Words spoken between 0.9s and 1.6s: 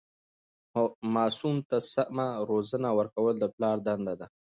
ماسوم